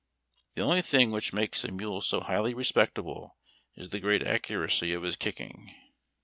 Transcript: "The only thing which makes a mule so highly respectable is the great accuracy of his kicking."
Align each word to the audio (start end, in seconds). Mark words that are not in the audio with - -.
"The 0.55 0.63
only 0.63 0.81
thing 0.81 1.11
which 1.11 1.31
makes 1.31 1.63
a 1.63 1.71
mule 1.71 2.01
so 2.01 2.21
highly 2.21 2.55
respectable 2.55 3.37
is 3.75 3.89
the 3.89 3.99
great 3.99 4.23
accuracy 4.25 4.93
of 4.93 5.03
his 5.03 5.15
kicking." 5.15 5.75